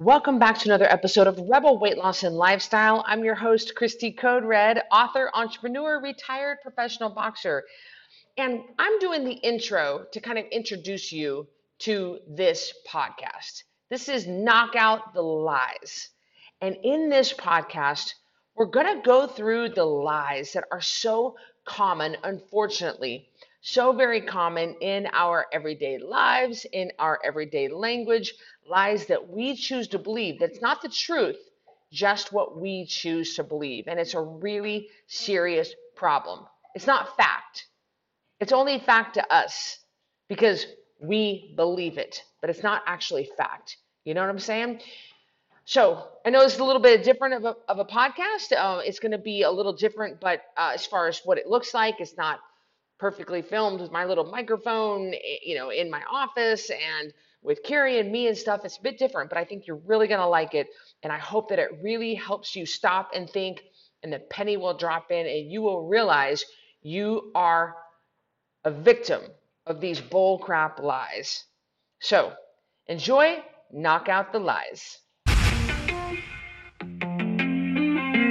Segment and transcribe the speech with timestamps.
[0.00, 3.02] Welcome back to another episode of Rebel Weight Loss and Lifestyle.
[3.08, 7.64] I'm your host, Cristy Code Red, author, entrepreneur, retired professional boxer.
[8.36, 11.48] And I'm doing the intro to kind of introduce you
[11.80, 13.64] to this podcast.
[13.90, 16.10] This is Knock Out the Lies.
[16.60, 18.12] And in this podcast,
[18.54, 21.34] we're going to go through the lies that are so
[21.64, 23.28] common, unfortunately,
[23.60, 28.34] so very common in our everyday lives, in our everyday language,
[28.68, 30.38] lies that we choose to believe.
[30.38, 31.38] That's not the truth,
[31.92, 33.88] just what we choose to believe.
[33.88, 36.46] And it's a really serious problem.
[36.74, 37.66] It's not fact,
[38.40, 39.78] it's only fact to us
[40.28, 40.66] because
[41.00, 43.76] we believe it, but it's not actually fact.
[44.04, 44.80] You know what I'm saying?
[45.64, 48.52] So I know it's a little bit different of a, of a podcast.
[48.56, 51.46] Uh, it's going to be a little different, but uh, as far as what it
[51.46, 52.40] looks like, it's not
[52.98, 57.12] perfectly filmed with my little microphone, eh, you know, in my office and
[57.42, 58.64] with Carrie and me and stuff.
[58.64, 60.68] It's a bit different, but I think you're really going to like it.
[61.02, 63.62] And I hope that it really helps you stop and think,
[64.02, 66.44] and the penny will drop in, and you will realize
[66.82, 67.76] you are
[68.64, 69.22] a victim
[69.66, 71.44] of these bullcrap lies.
[72.00, 72.32] So
[72.86, 74.98] enjoy, knock out the lies.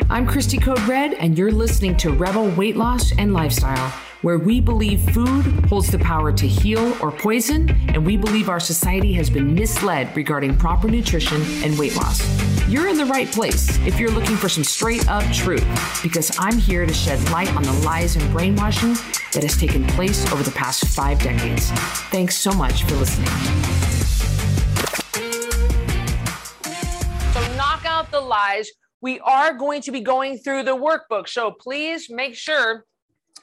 [0.10, 4.60] I'm Cristy Code Red, and you're listening to Rebel Weight Loss and Lifestyle where we
[4.60, 9.30] believe food holds the power to heal or poison, and we believe our society has
[9.30, 12.20] been misled regarding proper nutrition and weight loss.
[12.68, 15.66] You're in the right place if you're looking for some straight up truth,
[16.02, 18.94] because I'm here to shed light on the lies and brainwashing
[19.34, 21.70] that has taken place over the past five decades.
[22.10, 23.28] Thanks so much for listening.
[27.34, 28.70] So, knock out the lies.
[29.00, 31.30] We are going to be going through the workbook.
[31.30, 32.84] So, please make sure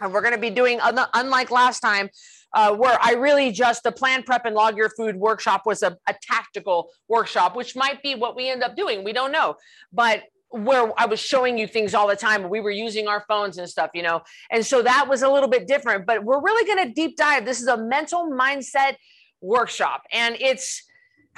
[0.00, 2.08] and we're going to be doing, unlike last time,
[2.54, 5.96] uh, where I really just the plan, prep, and log your food workshop was a,
[6.08, 9.02] a tactical workshop, which might be what we end up doing.
[9.02, 9.56] We don't know.
[9.92, 12.48] But where I was showing you things all the time.
[12.48, 14.22] We were using our phones and stuff, you know.
[14.52, 17.44] And so that was a little bit different, but we're really going to deep dive.
[17.44, 18.94] This is a mental mindset
[19.40, 20.84] workshop and it's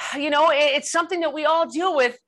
[0.16, 2.18] you know, it's something that we all deal with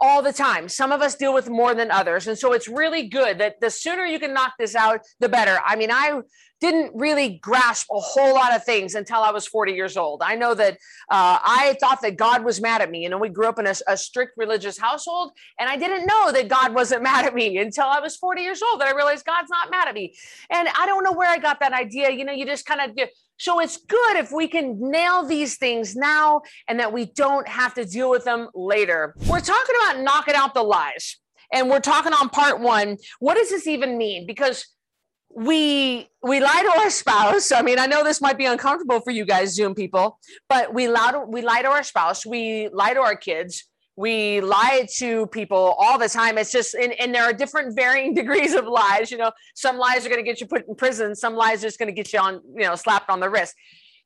[0.00, 0.68] all the time.
[0.68, 2.26] Some of us deal with more than others.
[2.26, 5.58] And so it's really good that the sooner you can knock this out, the better.
[5.64, 6.20] I mean, I
[6.60, 10.22] didn't really grasp a whole lot of things until I was 40 years old.
[10.22, 10.74] I know that
[11.10, 13.02] uh, I thought that God was mad at me.
[13.02, 16.32] You know, we grew up in a, a, strict religious household, and I didn't know
[16.32, 19.24] that God wasn't mad at me until I was 40 years old that I realized
[19.24, 20.14] God's not mad at me.
[20.50, 22.10] And I don't know where I got that idea.
[22.10, 22.96] You know, you just kind of
[23.38, 27.74] so it's good if we can nail these things now and that we don't have
[27.74, 29.14] to deal with them later.
[29.28, 31.16] We're talking about knocking out the lies.
[31.52, 32.98] And we're talking on part one.
[33.20, 34.26] What does this even mean?
[34.26, 34.66] Because
[35.34, 37.52] we we lie to our spouse.
[37.52, 40.18] I mean, I know this might be uncomfortable for you guys, Zoom people,
[40.48, 43.67] but we lie to, we lie to our spouse, we lie to our kids,
[43.98, 46.38] we lie to people all the time.
[46.38, 49.32] It's just and, and, there are different varying degrees of lies you know.
[49.56, 51.16] Some lies are going to get you put in prison.
[51.16, 53.56] Some lies are just going to get you on you know slapped on the wrist.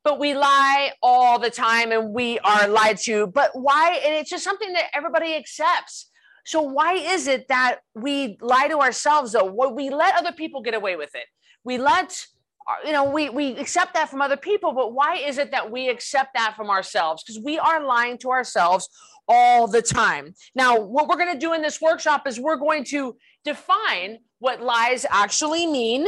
[0.02, 3.26] But we lie all the time and we are lied to.
[3.26, 6.10] But why and it's just something that everybody accepts.
[6.46, 9.44] So why is it that we lie to ourselves though?
[9.44, 11.26] We let other people get away with it.
[11.64, 12.26] We let
[12.68, 15.70] Uh, you know we we accept that from other people but why is it that
[15.70, 18.88] we accept that from ourselves because we are lying to ourselves
[19.28, 20.34] all the time.
[20.54, 24.62] Now, what we're going to do in this workshop is we're going to define what
[24.62, 26.06] lies actually mean.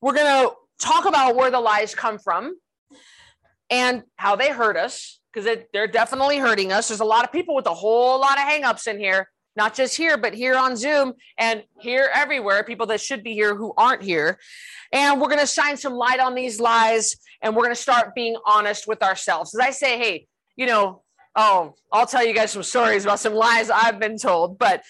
[0.00, 2.56] We're going to talk about where the lies come from
[3.68, 6.88] and how they hurt us because they're definitely hurting us.
[6.88, 9.96] There's a lot of people with a whole lot of hangups in here, not just
[9.96, 14.02] here, but here on Zoom and here everywhere, people that should be here who aren't
[14.02, 14.38] here.
[14.92, 18.14] And we're going to shine some light on these lies and we're going to start
[18.14, 19.54] being honest with ourselves.
[19.54, 21.02] As I say, hey, you know,
[21.36, 24.82] oh, I'll tell you guys some stories about some lies I've been told, but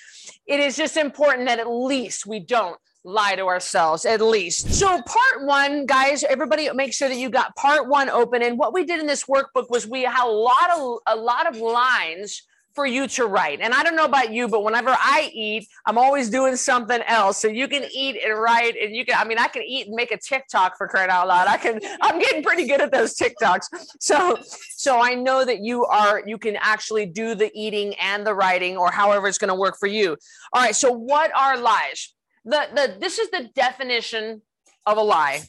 [0.46, 4.74] it is just important that at least we don't lie to ourselves at least.
[4.74, 8.74] So part 1 guys everybody make sure that you got part 1 open and what
[8.74, 12.42] we did in this workbook was we had a lot of a lot of lines
[12.80, 13.60] for you to write.
[13.60, 17.36] And I don't know about you, but whenever I eat, I'm always doing something else.
[17.36, 19.94] So you can eat and write, and you can, I mean, I can eat and
[19.94, 21.46] make a TikTok for crying out loud.
[21.46, 23.64] I can, I'm getting pretty good at those TikToks.
[24.00, 24.38] So,
[24.70, 28.78] so I know that you are, you can actually do the eating and the writing
[28.78, 30.16] or however it's going to work for you.
[30.54, 30.74] All right.
[30.74, 32.14] So what are lies?
[32.46, 34.40] The, the, this is the definition
[34.86, 35.42] of a lie,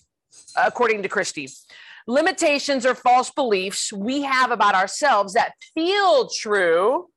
[0.58, 1.50] according to Cristy
[2.08, 7.08] limitations or false beliefs we have about ourselves that feel true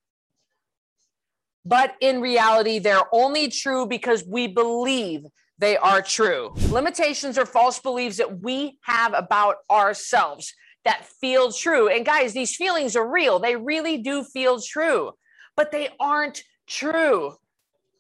[1.65, 5.23] but in reality, they're only true because we believe
[5.59, 6.53] they are true.
[6.71, 10.53] Limitations are false beliefs that we have about ourselves
[10.85, 11.89] that feel true.
[11.89, 15.13] And guys, these feelings are real, they really do feel true.
[15.57, 17.35] but they aren't true.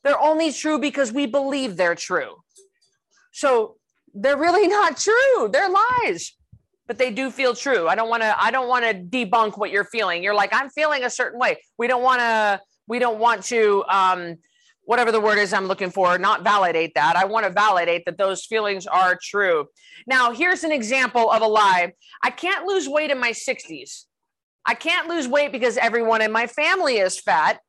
[0.02, 2.42] They're only true because we believe they're true.
[3.32, 3.76] So
[4.12, 5.48] they're really not true.
[5.50, 6.36] They're lies,
[6.86, 7.88] but they do feel true.
[7.88, 10.22] I don't want to I don't want to debunk what you're feeling.
[10.22, 11.58] You're like I'm feeling a certain way.
[11.78, 14.36] We don't want to we don't want to um
[14.86, 17.16] whatever the word is I'm looking for, not validate that.
[17.16, 19.66] I want to validate that those feelings are true.
[20.06, 21.92] Now, here's an example of a lie.
[22.22, 24.04] I can't lose weight in my 60s.
[24.66, 27.60] I can't lose weight because everyone in my family is fat.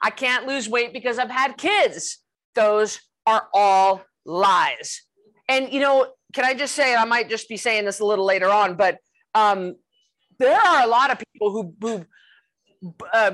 [0.00, 2.18] I can't lose weight because I've had kids.
[2.54, 5.02] Those are all lies.
[5.48, 8.24] And, you know, can I just say, I might just be saying this a little
[8.24, 8.98] later on, but
[9.34, 9.76] um,
[10.38, 12.04] there are a lot of people who, who
[13.12, 13.30] uh,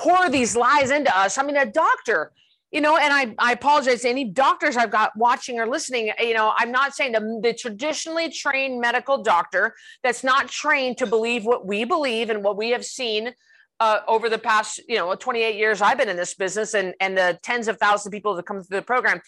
[0.00, 1.36] pour these lies into us.
[1.36, 2.32] I mean, a doctor,
[2.72, 6.10] you know, and I, I apologize to any doctors I've got watching or listening.
[6.18, 11.06] You know, I'm not saying the, the traditionally trained medical doctor that's not trained to
[11.06, 13.34] believe what we believe and what we have seen
[13.78, 17.16] uh, over the past, you know, 28 years I've been in this business and, and
[17.16, 19.20] the tens of thousands of people that come through the program.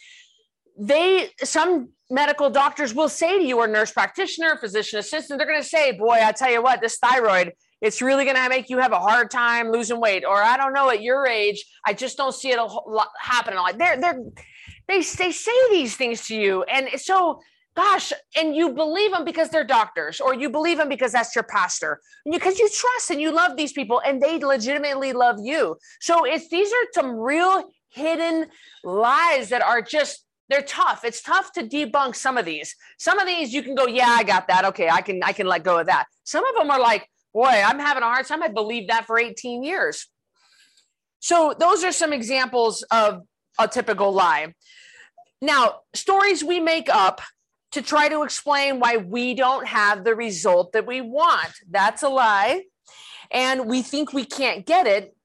[0.79, 5.61] They, some medical doctors will say to you, or nurse practitioner, physician assistant, they're going
[5.61, 7.53] to say, boy, I tell you what, this thyroid,
[7.83, 10.25] it's really going to make you have a hard time losing weight.
[10.25, 12.59] Or I don't know, at your age, I just don't see it
[13.21, 13.59] happening.
[13.59, 14.23] Like they're, they're,
[14.89, 16.63] they, they say these things to you.
[16.63, 17.41] And so,
[17.75, 21.45] gosh, and you believe them because they're doctors, or you believe them because that's your
[21.45, 22.01] pastor,
[22.31, 25.77] because you trust and you love these people and they legitimately love you.
[26.01, 28.47] So it's, these are some real hidden
[28.85, 31.03] lies that are just they're tough.
[31.05, 32.77] It's tough to debunk some of these.
[32.99, 34.67] Some of these you can go, yeah, I got that.
[34.67, 36.07] Okay, I can I can let go of that.
[36.25, 38.43] Some of them are like, boy, I'm having a hard time.
[38.43, 40.07] I believed that for 18 years.
[41.21, 43.23] So those are some examples of
[43.59, 44.55] a typical lie.
[45.41, 47.21] Now, stories we make up
[47.73, 51.53] to try to explain why we don't have the result that we want.
[51.71, 52.65] That's a lie.
[53.31, 55.17] And we think we can't get it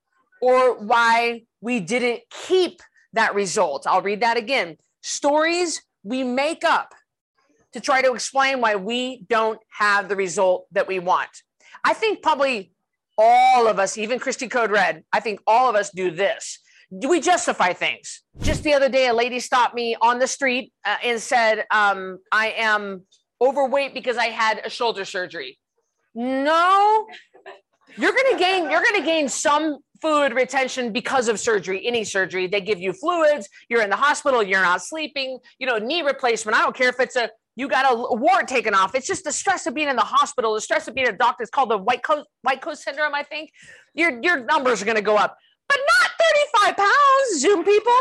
[0.42, 2.82] or why we didn't keep
[3.14, 3.86] that result.
[3.86, 4.78] I'll read that again.
[5.02, 6.94] Stories we make up
[7.74, 11.30] to try to explain why we don't have the result that we want.
[11.88, 12.74] I think probably
[13.18, 16.60] all of us, even Cristy Code Red, I think all of us do this.
[17.00, 18.24] Do we justify things?
[18.42, 22.20] Just the other day, a lady stopped me on the street uh, and said, um,
[22.30, 23.04] I am
[23.42, 25.58] overweight because I had a shoulder surgery.
[26.14, 27.08] No,
[27.96, 32.04] you're going to gain, you're going to gain some fluid retention because of surgery, any
[32.04, 32.48] surgery.
[32.48, 36.58] They give you fluids, you're in the hospital, you're not sleeping, you know, knee replacement.
[36.58, 38.94] I don't care if it's a you got a wart taken off.
[38.94, 41.42] It's just the stress of being in the hospital, the stress of being a doctor.
[41.42, 43.52] It's called the white coat white coat syndrome, I think.
[43.96, 45.36] Your your numbers are gonna go up,
[45.68, 46.12] but not
[46.64, 47.94] 35 pounds, Zoom people.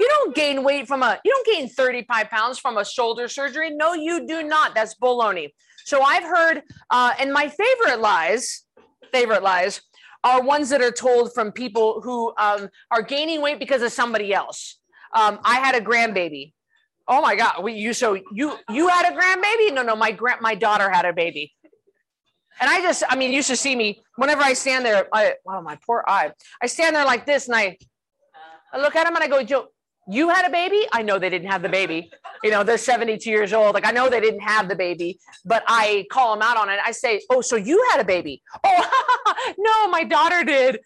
[0.00, 3.70] You don't gain weight from a you don't gain 35 pounds from a shoulder surgery.
[3.70, 4.74] No, you do not.
[4.74, 5.50] That's baloney.
[5.84, 8.64] So I've heard, uh, and my favorite lies,
[9.12, 9.82] favorite lies
[10.24, 14.32] are ones that are told from people who um, are gaining weight because of somebody
[14.32, 14.80] else.
[15.12, 16.54] Um, I had a grandbaby
[17.06, 17.62] Oh my God!
[17.62, 19.74] We you so you you had a grandbaby?
[19.74, 21.52] No, no, my grand my daughter had a baby,
[22.60, 25.06] and I just I mean you should see me whenever I stand there.
[25.12, 26.32] I oh my poor eye.
[26.62, 27.76] I stand there like this, and I,
[28.72, 29.68] I look at him and I go, Joe,
[30.08, 30.86] you had a baby?
[30.92, 32.10] I know they didn't have the baby.
[32.42, 33.74] You know, they're 72 years old.
[33.74, 36.78] Like I know they didn't have the baby, but I call them out on it.
[36.84, 38.42] I say, oh, so you had a baby?
[38.62, 40.80] Oh, no, my daughter did.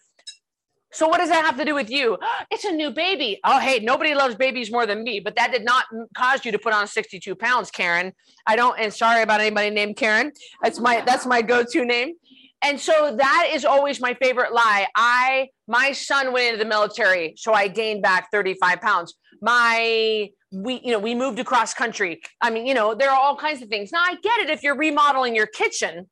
[0.92, 2.18] So what does that have to do with you?
[2.50, 3.38] It's a new baby.
[3.44, 5.84] Oh, hey, nobody loves babies more than me, but that did not
[6.16, 8.12] cause you to put on 62 pounds, Karen.
[8.46, 10.32] I don't, and sorry about anybody named Karen.
[10.62, 12.14] That's my that's my go-to name.
[12.62, 14.86] And so that is always my favorite lie.
[14.96, 19.14] I my son went into the military, so I gained back 35 pounds.
[19.40, 22.20] My we you know we moved across country.
[22.40, 23.92] I mean, you know, there are all kinds of things.
[23.92, 26.08] Now I get it if you're remodeling your kitchen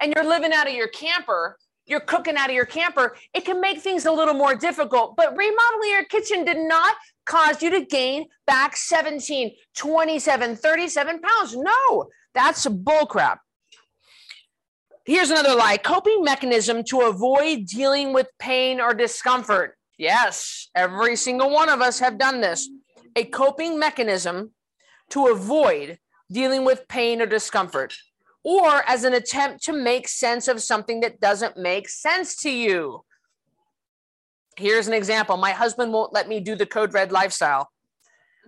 [0.00, 1.58] and you're living out of your camper
[1.92, 5.14] you're cooking out of your camper, it can make things a little more difficult.
[5.14, 6.96] But remodeling your kitchen did not
[7.26, 11.54] cause you to gain back 17, 27, 37 pounds.
[11.54, 13.36] No, that's bullcrap.
[15.04, 19.76] Here's another lie coping mechanism to avoid dealing with pain or discomfort.
[19.98, 22.68] Yes, every single one of us have done this.
[23.16, 24.52] A coping mechanism
[25.10, 25.98] to avoid
[26.30, 27.94] dealing with pain or discomfort
[28.44, 33.04] or as an attempt to make sense of something that doesn't make sense to you.
[34.56, 35.36] Here's an example.
[35.36, 37.70] My husband won't let me do the code red lifestyle.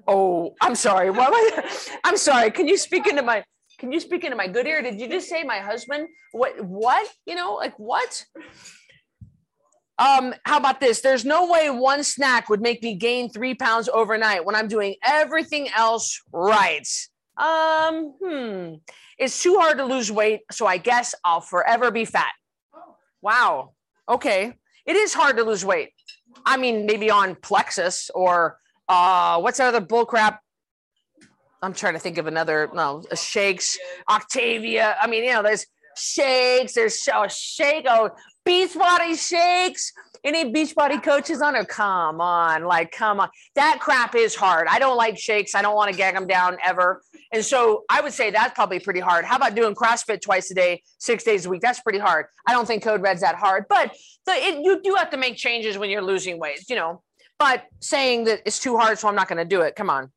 [0.07, 1.11] Oh, I'm sorry.
[1.11, 1.65] What
[2.05, 2.51] I'm sorry.
[2.51, 3.45] Can you speak into my
[3.79, 4.83] can you speak into my good ear?
[4.83, 6.09] Did you just say my husband?
[6.33, 7.09] What what?
[7.27, 8.25] You know, like what?
[9.99, 11.01] Um, how about this?
[11.01, 14.97] There's no way one snack would make me gain three pounds overnight when I'm doing
[15.05, 16.87] everything else right.
[17.37, 18.75] Um, hmm.
[19.19, 22.33] It's too hard to lose weight, so I guess I'll forever be fat.
[23.23, 23.73] Wow.
[24.09, 24.55] Okay.
[24.87, 25.91] It is hard to lose weight.
[26.45, 30.39] I mean, maybe on Plexus or uh, what's that other bullcrap?
[31.63, 34.95] I'm trying to think of another, no, shakes, Optavia.
[35.01, 35.65] I mean, you know, there's
[35.97, 38.11] shakes, there's oh, shake, oh,
[38.47, 39.93] Beachbody shakes.
[40.25, 41.69] Any Beachbody coaches on it?
[41.69, 43.29] Come on, like, come on.
[43.57, 44.67] That crap is hard.
[44.71, 45.55] I don't like shakes.
[45.55, 47.03] I don't want to gag them down ever.
[47.31, 49.27] And so I would say that's probably pretty hard.
[49.27, 51.61] How about doing CrossFit twice a day, six days a week?
[51.61, 52.27] That's pretty hard.
[52.47, 55.37] I don't think Code Red's that hard, but the, it, you do have to make
[55.37, 57.03] changes when you're losing weight, you know.
[57.39, 59.77] But saying that it's too hard, so I'm not going to do it.
[59.77, 60.11] Come on.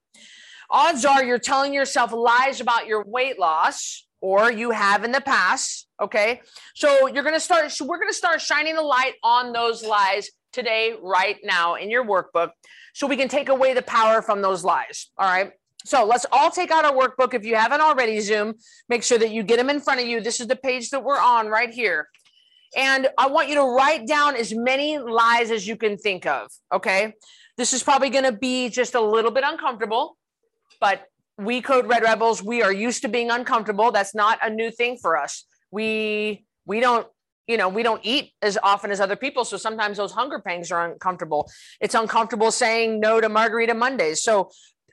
[0.70, 5.21] Odds are you're telling yourself lies about your weight loss or you have in the
[5.21, 5.88] past.
[6.01, 6.41] Okay.
[6.75, 9.83] So you're going to start, so we're going to start shining the light on those
[9.83, 12.50] lies today, right now in your workbook,
[12.93, 15.12] so we can take away the power from those lies.
[15.17, 15.51] All right.
[15.86, 17.33] So let's all take out our workbook.
[17.33, 18.55] If you haven't already, Zoom,
[18.89, 20.19] make sure that you get them in front of you.
[20.19, 22.07] This is the page that we're on right here.
[22.75, 26.50] And I want you to write down as many lies as you can think of.
[26.74, 27.13] Okay.
[27.57, 30.17] This is probably going to be just a little bit uncomfortable,
[30.79, 31.05] but
[31.38, 33.91] we code red rebels we are used to being uncomfortable.
[33.91, 35.46] That's not a new thing for us.
[35.72, 37.08] We we don't
[37.48, 40.72] you know we don't eat as often as other people so sometimes those hunger pangs
[40.72, 41.50] are uncomfortable.
[41.79, 44.50] It's uncomfortable saying no to margarita mondays so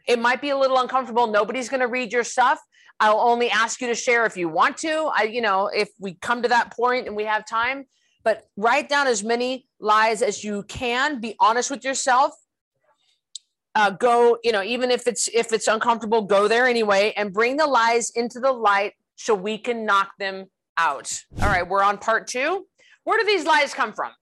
[0.07, 1.27] it might be a little uncomfortable.
[1.27, 2.61] Nobody's going to read your stuff.
[3.01, 5.11] I'll only ask you to share if you want to.
[5.15, 7.87] I you know if we come to that point and we have time
[8.23, 11.21] but write down as many lies as you can.
[11.21, 12.33] Be honest with yourself
[13.75, 17.57] uh, go you know even if it's if it's uncomfortable go there anyway and bring
[17.57, 21.23] the lies into the light so we can knock them out.
[21.41, 22.67] All right we're on part two.
[23.05, 24.13] Where do these lies come from?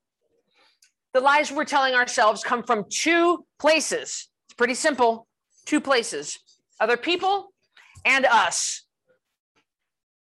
[1.14, 4.28] The lies we're telling ourselves come from two places.
[4.46, 5.26] It's pretty simple.
[5.66, 6.38] Two places.
[6.80, 7.52] Other people
[8.04, 8.84] and us.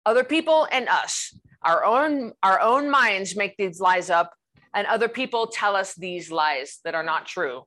[0.05, 1.37] Other people and us.
[1.63, 4.33] Our own our own minds make these lies up
[4.73, 7.63] and other people tell us these lies that are not true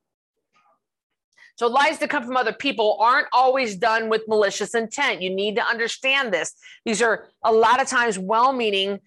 [1.59, 5.21] so lies that come from other people aren't always done with malicious intent.
[5.21, 6.53] You need to understand this.
[6.85, 9.01] These are a lot of times well meaning,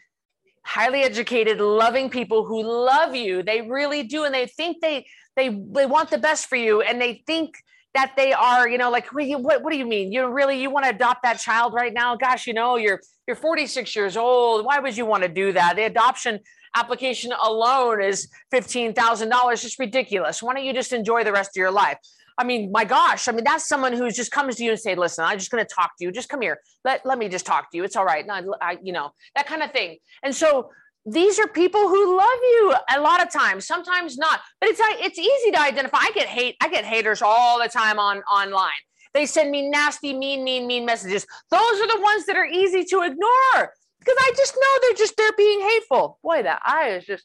[0.63, 3.43] highly educated, loving people who love you.
[3.43, 4.25] They really do.
[4.25, 6.83] And they think they, they, they want the best for you.
[6.83, 7.55] And they think
[7.95, 10.13] that they are, you know, like, what, what do you mean?
[10.13, 12.17] You really, you want to adopt that child right now?
[12.17, 14.67] Gosh, you know, you're, you're 46 years old.
[14.67, 15.77] Why would you want to do that?
[15.77, 16.39] The adoption
[16.77, 19.63] application alone is $15,000.
[19.63, 20.43] Just ridiculous.
[20.43, 21.97] Why don't you just enjoy the rest of your life?
[22.39, 24.95] I mean, my gosh, I mean, that's someone who just comes to you and say,
[24.95, 26.13] listen, I'm just going to talk to you.
[26.13, 26.59] Just come here.
[26.85, 27.85] Let, let me just talk to you.
[27.85, 28.27] It's all right.
[28.27, 29.99] No, I, you know, that kind of thing.
[30.23, 30.71] And so
[31.05, 35.19] these are people who love you a lot of times, sometimes not, but it's, it's
[35.19, 35.99] easy to identify.
[36.01, 36.57] I get hate.
[36.61, 38.71] I get haters all the time on online.
[39.15, 41.27] They send me nasty, mean, mean, mean messages.
[41.51, 45.17] Those are the ones that are easy to ignore because I just know they're just,
[45.17, 46.19] they're being hateful.
[46.23, 47.25] Boy, that eye is just,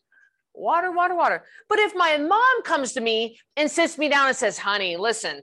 [0.58, 1.44] water, water, water.
[1.70, 5.42] But if my mom comes to me and sits me down and says, honey, listen,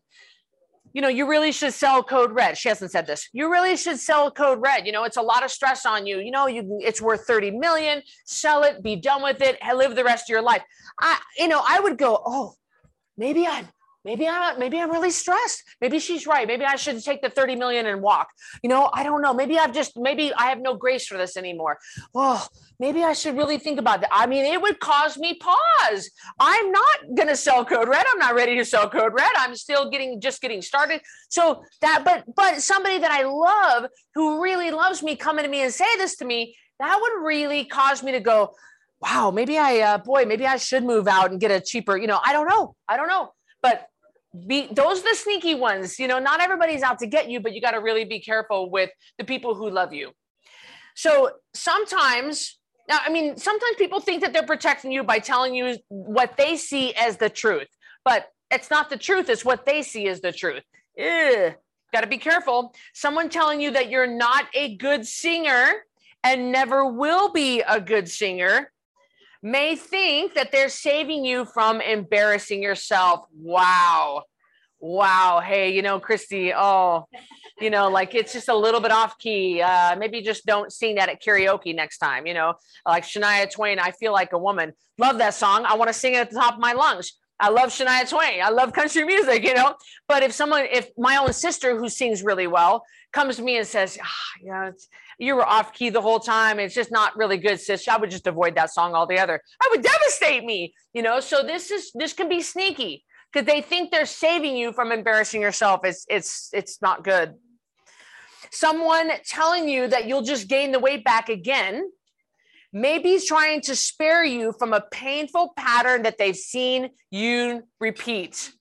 [0.92, 2.56] you know, you really should sell code red.
[2.56, 3.28] She hasn't said this.
[3.33, 4.87] You really should sell code red.
[4.87, 6.21] You know, it's a lot of stress on you.
[6.21, 8.02] You know, you it's worth 30 million.
[8.26, 10.62] Sell it, be done with it, live the rest of your life.
[11.00, 12.54] I, you know, I would go, oh,
[13.18, 13.68] maybe I'm
[14.04, 15.62] maybe I'm maybe I'm really stressed.
[15.80, 16.46] Maybe she's right.
[16.46, 18.28] Maybe I should take the 30 million and walk.
[18.62, 19.34] You know, I don't know.
[19.34, 21.78] Maybe I've just maybe I have no grace for this anymore.
[22.14, 22.46] Oh,
[22.78, 24.11] maybe I should really think about that.
[24.12, 26.11] I mean, it would cause me pause.
[26.38, 28.06] I'm not to sell code red.
[28.08, 29.30] I'm not ready to sell code red.
[29.37, 31.00] I'm still getting just getting started.
[31.28, 35.62] So that but but somebody that I love who really loves me coming to me
[35.62, 38.54] and say this to me, that would really cause me to go,
[39.00, 42.06] wow, maybe I uh, boy, maybe I should move out and get a cheaper, you
[42.06, 42.76] know, I don't know.
[42.88, 43.32] I don't know.
[43.62, 43.87] But
[44.46, 47.54] be those are the sneaky ones you know not everybody's out to get you but
[47.54, 50.10] you got to really be careful with the people who love you.
[50.96, 55.76] So sometimes now i mean sometimes people think that they're protecting you by telling you
[55.88, 57.68] what they see as the truth
[58.04, 60.62] but it's not the truth it's what they see as the truth.
[61.94, 62.74] Got to be careful.
[62.92, 65.84] Someone telling you that you're not a good singer
[66.24, 68.72] and never will be a good singer
[69.44, 73.26] may think that they're saving you from embarrassing yourself.
[73.36, 74.22] Wow.
[74.80, 75.40] Wow.
[75.44, 77.06] Hey, you know, Cristy, oh,
[77.60, 79.60] you know, like it's just a little bit off key.
[79.60, 82.54] Uh, maybe just don't sing that at karaoke next time, you know,
[82.86, 84.72] like Shania Twain, I feel like a woman.
[84.96, 85.66] Love that song.
[85.66, 87.12] I want to sing it at the top of my lungs.
[87.40, 88.40] I love Shania Twain.
[88.42, 89.74] I love country music, you know.
[90.06, 93.66] But if someone, if my own sister who sings really well comes to me and
[93.66, 94.72] says, ah, you know,
[95.18, 96.58] you were off key the whole time.
[96.58, 97.88] It's just not really good, sis.
[97.88, 99.40] I would just avoid that song altogether.
[99.62, 101.20] I would devastate me, you know.
[101.20, 105.40] So this is this can be sneaky because they think they're saving you from embarrassing
[105.40, 105.80] yourself.
[105.84, 107.34] It's it's it's not good.
[108.50, 111.90] Someone telling you that you'll just gain the weight back again
[112.76, 118.52] Maybe he's trying to spare you from a painful pattern that they've seen you repeat.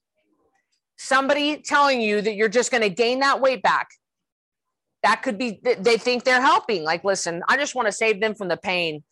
[0.96, 3.88] Somebody telling you that you're just going to gain that weight back.
[5.02, 6.84] That could be, they think they're helping.
[6.84, 9.02] Like, listen, I just want to save them from the pain.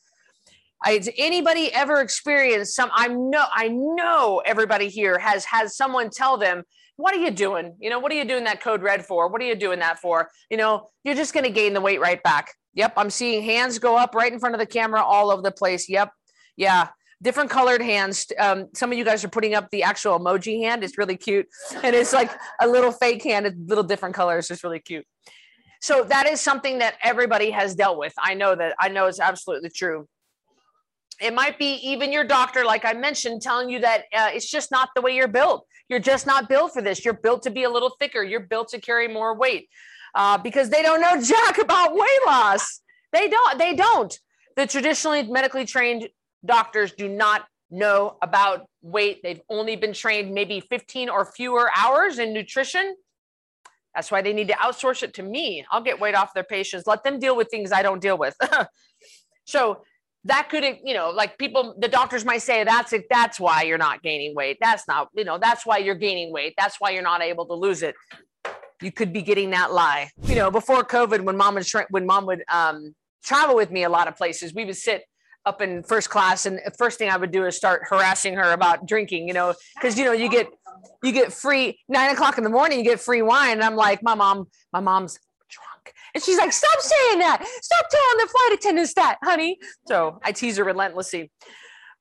[0.84, 2.90] Has anybody ever experienced some?
[2.92, 6.64] I know, I know everybody here has has someone tell them,
[6.96, 7.76] "What are you doing?
[7.78, 9.28] You know, what are you doing that code red for?
[9.28, 10.28] What are you doing that for?
[10.50, 13.78] You know, you're just going to gain the weight right back." Yep, I'm seeing hands
[13.78, 15.88] go up right in front of the camera all over the place.
[15.88, 16.10] Yep,
[16.56, 16.88] yeah,
[17.20, 18.26] different colored hands.
[18.38, 20.82] Um, some of you guys are putting up the actual emoji hand.
[20.82, 21.46] It's really cute,
[21.82, 24.50] and it's like a little fake hand, it's little different colors.
[24.50, 25.06] It's really cute.
[25.80, 28.14] So that is something that everybody has dealt with.
[28.18, 28.74] I know that.
[28.78, 30.08] I know it's absolutely true.
[31.20, 34.70] It might be even your doctor, like I mentioned, telling you that uh, it's just
[34.70, 35.66] not the way you're built.
[35.88, 37.04] You're just not built for this.
[37.04, 38.22] You're built to be a little thicker.
[38.22, 39.68] You're built to carry more weight
[40.14, 42.80] uh, because they don't know jack about weight loss.
[43.12, 43.58] They don't.
[43.58, 44.18] They don't.
[44.56, 46.08] The traditionally medically trained
[46.44, 49.20] doctors do not know about weight.
[49.22, 52.94] They've only been trained maybe 15 or fewer hours in nutrition.
[53.94, 55.64] That's why they need to outsource it to me.
[55.70, 56.86] I'll get weight off their patients.
[56.86, 58.36] Let them deal with things I don't deal with.
[59.44, 59.82] so
[60.24, 63.78] that could you know like people the doctors might say that's it that's why you're
[63.78, 67.02] not gaining weight that's not you know that's why you're gaining weight that's why you're
[67.02, 67.94] not able to lose it
[68.82, 72.26] you could be getting that lie you know before covid when mom would when mom
[72.26, 75.04] would um, travel with me a lot of places we would sit
[75.44, 78.52] up in first class and the first thing i would do is start harassing her
[78.52, 80.48] about drinking you know because you know you get
[81.02, 84.02] you get free nine o'clock in the morning you get free wine and i'm like
[84.02, 85.18] my mom my mom's
[85.52, 87.44] drunk, and she's like, stop saying that.
[87.62, 89.58] Stop telling the flight attendants that, honey.
[89.86, 91.30] So I tease her relentlessly.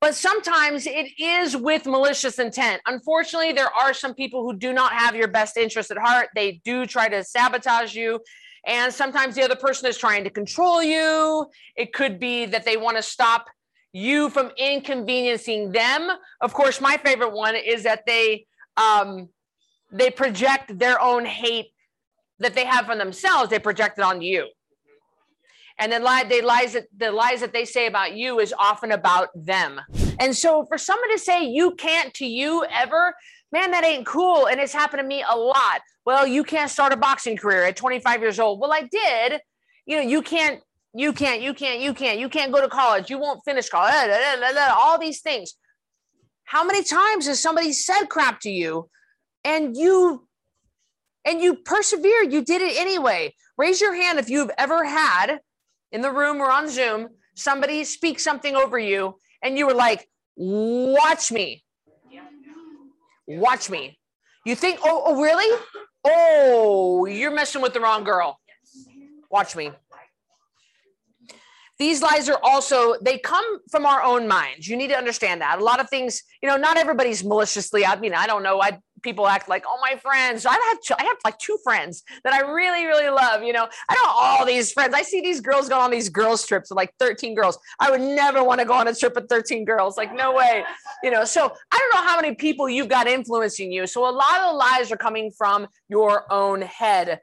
[0.02, 2.82] But sometimes it is with malicious intent.
[2.88, 6.30] Unfortunately, there are some people who do not have your best interest at heart.
[6.34, 8.20] They do try to sabotage you.
[8.66, 11.46] And sometimes the other person is trying to control you.
[11.76, 13.46] It could be that they want to stop
[13.94, 16.10] you from inconveniencing them.
[16.42, 19.30] Of course, my favorite one is that they um,
[19.92, 21.68] they project their own hate
[22.40, 24.48] that they have from themselves, they project it onto you.
[25.82, 28.92] And then lie, they lies that the lies that they say about you is often
[28.92, 29.82] about them.
[30.20, 33.16] And so for someone to say you can't to you ever,
[33.52, 34.46] man, that ain't cool.
[34.46, 35.82] And it's happened to me a lot.
[36.06, 38.60] Well, you can't start a boxing career at 25 years old.
[38.60, 39.42] Well, I did.
[39.88, 40.62] You know, you can't,
[40.94, 43.10] you can't, you can't, you can't, you can't go to college.
[43.10, 43.92] You won't finish college.
[44.78, 45.56] All these things.
[46.44, 48.88] How many times has somebody said crap to you
[49.44, 50.28] and you
[51.26, 52.32] and you persevered.
[52.32, 53.34] You did it anyway.
[53.58, 55.40] Raise your hand if you've ever had
[55.92, 60.08] in the room or on Zoom somebody speak something over you and you were like,
[60.36, 61.64] watch me.
[63.28, 63.98] Watch me.
[64.46, 65.60] You think, oh, oh really?
[66.04, 68.40] Oh, you're messing with the wrong girl.
[69.30, 69.72] Watch me.
[71.80, 74.68] These lies are also, they come from our own minds.
[74.68, 75.60] You need to understand that.
[75.60, 78.62] A lot of things, you know, not everybody's maliciously, I mean, I don't know.
[78.62, 80.46] I people act like, oh, my friends.
[80.46, 83.44] I have two, I have like two friends that I really, really love.
[83.44, 84.94] You know, I don't all these friends.
[84.94, 87.58] I see these girls go on these girls trips with like 13 girls.
[87.80, 89.98] I would never want to go on a trip with 13 girls.
[89.98, 90.64] Like, no way.
[91.04, 93.88] You know, so I don't know how many people you've got influencing you.
[93.88, 97.20] So a lot of the lies are coming from your own head.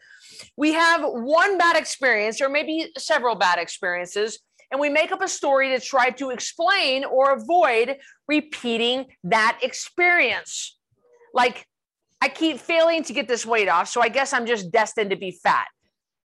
[0.56, 4.38] We have one bad experience, or maybe several bad experiences,
[4.70, 10.77] and we make up a story to try to explain or avoid repeating that experience.
[11.32, 11.66] Like,
[12.20, 13.88] I keep failing to get this weight off.
[13.88, 15.66] So I guess I'm just destined to be fat.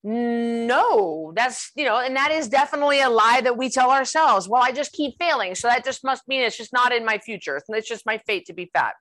[0.03, 4.47] No, that's, you know, and that is definitely a lie that we tell ourselves.
[4.47, 5.55] Well, I just keep failing.
[5.55, 7.61] So that just must mean it's just not in my future.
[7.67, 8.93] It's just my fate to be fat.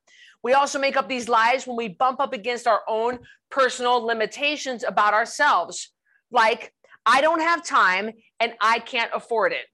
[0.42, 4.84] We also make up these lies when we bump up against our own personal limitations
[4.84, 5.92] about ourselves.
[6.30, 6.72] Like,
[7.04, 9.66] I don't have time and I can't afford it.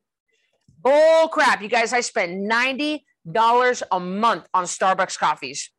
[0.83, 1.63] Bull crap.
[1.63, 3.01] You guys, I spend $90
[3.91, 5.71] a month on Starbucks coffees.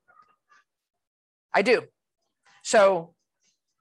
[1.53, 1.83] I do.
[2.63, 3.13] So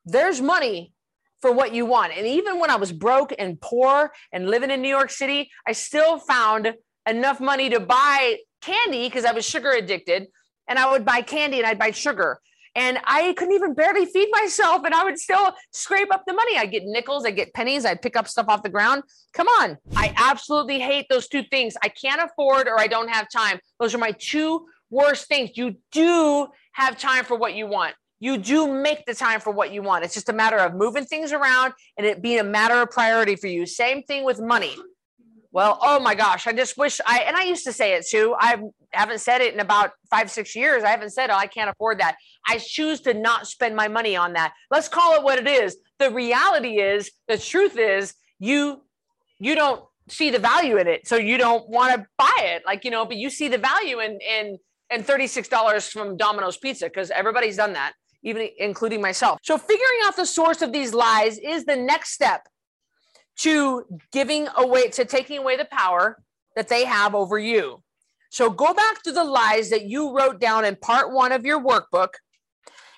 [0.05, 0.93] there's money
[1.41, 2.13] for what you want.
[2.17, 5.73] And even when I was broke and poor and living in New York City, I
[5.73, 6.75] still found
[7.09, 10.29] enough money to buy candy because I was sugar addicted.
[10.69, 12.39] And I would buy candy and I'd buy sugar.
[12.75, 14.85] And I couldn't even barely feed myself.
[14.85, 16.57] And I would still scrape up the money.
[16.57, 19.03] I'd get nickels, I'd get pennies, I'd pick up stuff off the ground.
[19.35, 19.77] Come on.
[19.97, 21.75] I absolutely hate those two things.
[21.83, 23.59] I can't afford or I don't have time.
[23.79, 25.51] Those are my two worst things.
[25.55, 27.95] You do have time for what you want.
[28.21, 30.05] You do make the time for what you want.
[30.05, 33.35] It's just a matter of moving things around and it being a matter of priority
[33.35, 33.67] for you.
[33.67, 34.77] Same thing with money.
[35.51, 38.35] Well, oh my gosh, I just wish I, and I used to say it too.
[38.39, 38.59] I
[38.93, 40.85] haven't said it in about five, six years.
[40.85, 42.17] I haven't said, oh, I can't afford that.
[42.49, 44.55] I choose to not spend my money on that.
[44.71, 45.77] Let's call it what it is.
[45.99, 48.83] The reality is, the truth is, you,
[49.39, 51.07] you don't see the value in it.
[51.07, 52.63] So you don't want to buy it.
[52.65, 54.59] Like, you know, but you see the value in in
[54.93, 59.39] and $36 from Domino's Pizza because everybody's done that, even including myself.
[59.43, 62.47] So figuring out the source of these lies is the next step
[63.39, 66.23] to giving away to taking away the power
[66.55, 67.83] that they have over you.
[68.31, 71.61] So go back to the lies that you wrote down in part 1 of your
[71.61, 72.09] workbook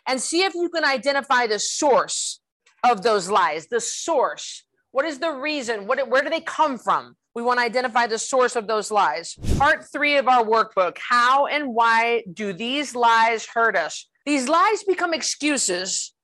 [0.07, 2.41] and see if you can identify the source
[2.85, 4.65] of those lies, the source.
[4.91, 5.87] What is the reason?
[5.87, 7.17] What, where do they come from?
[7.35, 9.37] We want to identify the source of those lies.
[9.59, 14.09] Part three of our workbook How and why do these lies hurt us?
[14.25, 16.15] These lies become excuses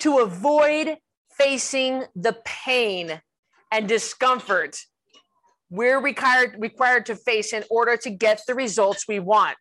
[0.00, 0.96] to avoid
[1.38, 3.20] facing the pain
[3.70, 4.76] and discomfort
[5.70, 9.56] we're required, required to face in order to get the results we want.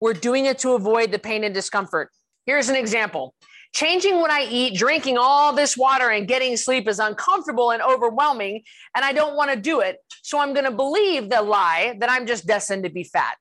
[0.00, 2.10] We're doing it to avoid the pain and discomfort.
[2.46, 3.34] Here's an example
[3.72, 8.62] changing what I eat, drinking all this water, and getting sleep is uncomfortable and overwhelming,
[8.94, 9.98] and I don't want to do it.
[10.22, 13.36] So I'm going to believe the lie that I'm just destined to be fat.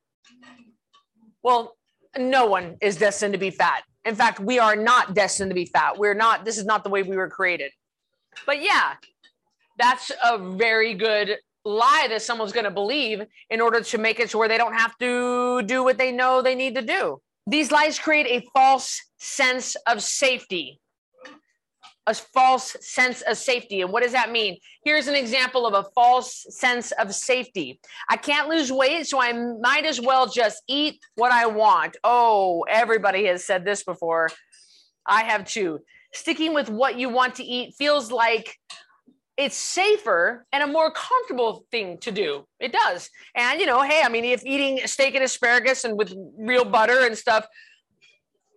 [1.42, 1.76] Well,
[2.18, 3.84] no one is destined to be fat.
[4.06, 5.98] In fact, we are not destined to be fat.
[5.98, 7.72] We're not, this is not the way we were created.
[8.46, 8.94] But yeah,
[9.78, 14.30] that's a very good lie that someone's going to believe in order to make it
[14.30, 17.22] to where they don't have to do what they know they need to do.
[17.50, 20.80] These lies create a false sense of safety.
[22.06, 23.82] A false sense of safety.
[23.82, 24.58] And what does that mean?
[24.84, 27.80] Here's an example of a false sense of safety.
[28.10, 31.98] I can't lose weight, so I might as well just eat what I want.
[32.04, 34.30] Oh, everybody has said this before.
[35.06, 35.80] I have too.
[36.14, 38.56] Sticking with what you want to eat feels like
[39.40, 42.46] it's safer and a more comfortable thing to do.
[42.60, 43.10] It does.
[43.34, 47.06] And you know, hey, I mean, if eating steak and asparagus and with real butter
[47.06, 47.48] and stuff,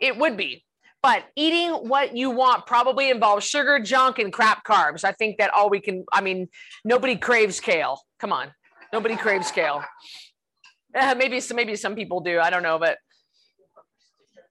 [0.01, 0.65] it would be.
[1.01, 5.05] But eating what you want probably involves sugar, junk, and crap carbs.
[5.05, 6.49] I think that all we can, I mean,
[6.85, 8.01] nobody craves kale.
[8.19, 8.53] Come on.
[8.93, 9.85] Nobody craves kale.
[10.95, 12.41] Uh, maybe some, maybe some people do.
[12.41, 12.99] I don't know, but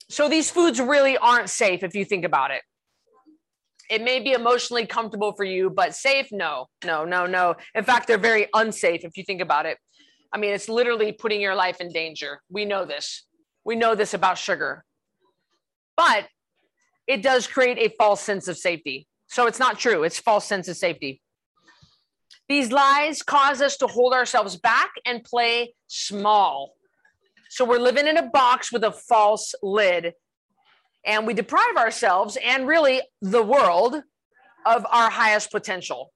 [0.08, 2.62] so these foods really aren't safe if you think about it.
[3.92, 6.28] It may be emotionally comfortable for you, but safe?
[6.32, 7.56] No, no, no, no.
[7.74, 9.76] In fact, they're very unsafe if you think about it.
[10.32, 12.40] I mean, it's literally putting your life in danger.
[12.48, 13.26] We know this.
[13.66, 14.82] We know this about sugar.
[15.94, 16.26] But
[17.06, 19.06] it does create a false sense of safety.
[19.26, 21.20] So it's not true, it's false sense of safety.
[22.48, 26.72] These lies cause us to hold ourselves back and play small.
[27.50, 30.14] So we're living in a box with a false lid
[31.04, 34.02] and we deprive ourselves and really the world
[34.64, 36.12] of our highest potential.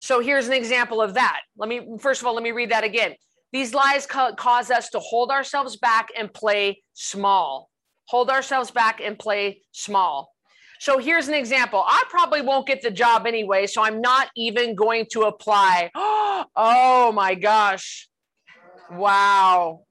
[0.00, 1.40] So here's an example of that.
[1.56, 3.14] Let me, first of all, let me read that again.
[3.52, 7.70] These lies ca- cause us to hold ourselves back and play small.
[8.08, 10.30] Hold ourselves back and play small.
[10.78, 11.82] So here's an example.
[11.86, 15.90] I probably won't get the job anyway, so I'm not even going to apply.
[16.58, 18.08] Oh my gosh.
[18.90, 19.85] Wow.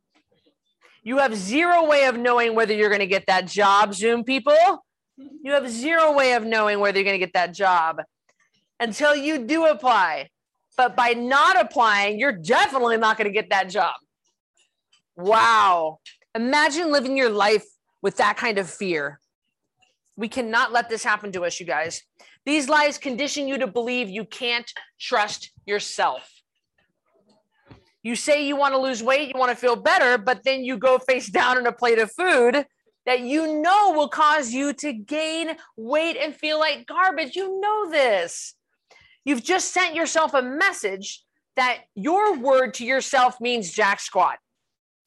[1.06, 4.84] You have zero way of knowing whether you're going to get that job, Zoom people.
[5.18, 8.02] You have zero way of knowing whether you're going to get that job
[8.80, 10.30] until you do apply.
[10.76, 13.94] But by not applying, you're definitely not going to get that job.
[15.16, 16.00] Wow.
[16.34, 17.66] Imagine living your life
[18.02, 19.20] with that kind of fear.
[20.18, 22.02] We cannot let this happen to us, you guys.
[22.48, 26.35] These lies condition you to believe you can't trust yourself.
[28.06, 30.78] You say you want to lose weight, you want to feel better, but then you
[30.78, 32.64] go face down in a plate of food
[33.08, 37.36] that you know will cause you to gain weight and feel like garbage.
[37.36, 38.54] You know this.
[39.24, 41.24] You've just sent yourself a message
[41.56, 44.38] that your word to yourself means jack squat.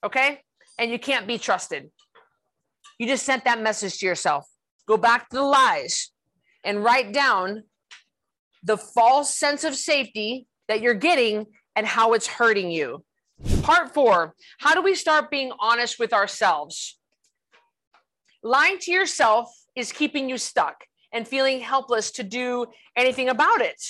[0.03, 0.41] Okay?
[0.77, 1.91] And you can't be trusted.
[2.99, 4.45] You just sent that message to yourself.
[4.89, 6.11] Go back to the lies
[6.65, 7.63] and write down
[8.65, 11.47] the false sense of safety that you're getting
[11.79, 13.05] and how it's hurting you.
[13.63, 16.99] Part four How do we start being honest with ourselves?
[18.43, 23.81] Lying to yourself is keeping you stuck and feeling helpless to do anything about it.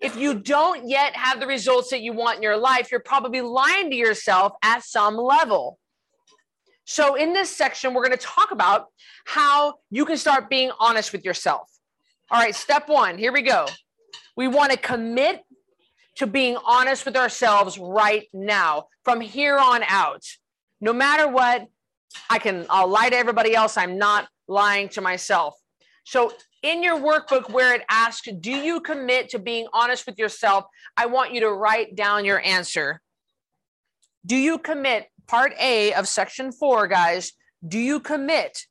[0.00, 3.42] If you don't yet have the results that you want in your life, you're probably
[3.42, 5.78] lying to yourself at some level.
[6.86, 8.86] So, in this section, we're going to talk about
[9.26, 11.68] how you can start being honest with yourself.
[12.30, 13.66] All right, step one, here we go.
[14.34, 15.42] We want to commit
[16.16, 20.24] to being honest with ourselves right now from here on out.
[20.80, 21.66] No matter what,
[22.28, 23.76] I can, I'll lie to everybody else.
[23.76, 25.54] I'm not lying to myself.
[26.04, 30.64] So, in your workbook where it asks, Do you commit to being honest with yourself?
[30.96, 33.00] I want you to write down your answer.
[34.24, 37.32] Do you commit, part A of section four, guys?
[37.66, 38.66] Do you commit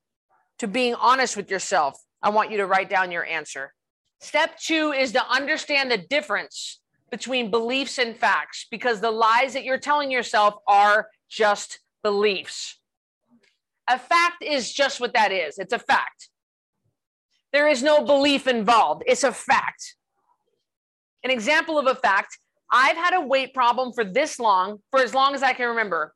[0.59, 1.97] to being honest with yourself?
[2.21, 3.73] I want you to write down your answer.
[4.19, 6.80] Step two is to understand the difference
[7.11, 12.79] between beliefs and facts because the lies that you're telling yourself are just beliefs.
[13.87, 16.29] A fact is just what that is it's a fact.
[17.53, 19.95] There is no belief involved, it's a fact.
[21.23, 22.39] An example of a fact
[22.71, 26.13] I've had a weight problem for this long, for as long as I can remember.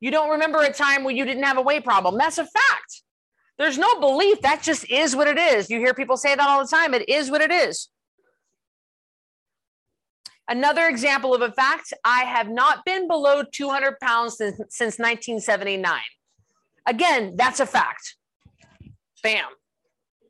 [0.00, 2.18] You don't remember a time when you didn't have a weight problem.
[2.18, 3.02] That's a fact.
[3.58, 4.40] There's no belief.
[4.42, 5.70] That just is what it is.
[5.70, 6.94] You hear people say that all the time.
[6.94, 7.88] It is what it is.
[10.48, 16.00] Another example of a fact I have not been below 200 pounds since, since 1979.
[16.86, 18.16] Again, that's a fact.
[19.22, 19.44] Bam.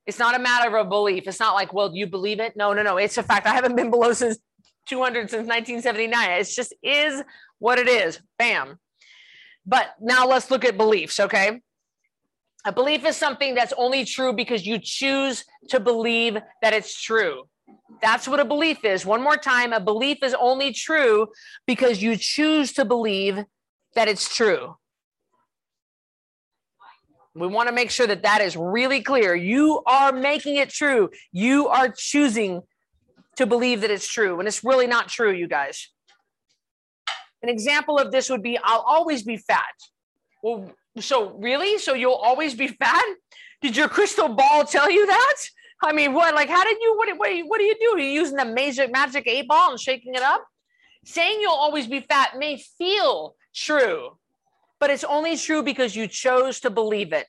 [0.06, 1.28] It's not a matter of belief.
[1.28, 2.56] It's not like, well, you believe it?
[2.56, 2.96] No, no, no.
[2.96, 3.46] It's a fact.
[3.46, 4.38] I haven't been below since
[4.88, 6.40] 200 since 1979.
[6.40, 7.22] It's just is
[7.58, 8.18] what it is.
[8.38, 8.78] Bam.
[9.64, 11.60] But now let's look at beliefs, okay?
[12.64, 17.44] A belief is something that's only true because you choose to believe that it's true.
[18.00, 19.04] That's what a belief is.
[19.04, 21.28] One more time a belief is only true
[21.66, 23.44] because you choose to believe
[23.94, 24.76] that it's true.
[27.34, 29.34] We want to make sure that that is really clear.
[29.34, 31.10] You are making it true.
[31.32, 32.62] You are choosing
[33.36, 34.38] to believe that it's true.
[34.38, 35.88] And it's really not true, you guys.
[37.42, 39.74] An example of this would be I'll always be fat.
[40.42, 41.78] Well, so really?
[41.78, 43.04] So you'll always be fat?
[43.62, 45.36] Did your crystal ball tell you that?
[45.82, 46.34] I mean, what?
[46.34, 46.96] Like, how did you?
[46.96, 47.08] What?
[47.18, 47.30] What?
[47.46, 47.96] What do you do?
[47.96, 50.44] Are you using the magic magic eight ball and shaking it up?
[51.04, 54.18] Saying you'll always be fat may feel true,
[54.80, 57.26] but it's only true because you chose to believe it.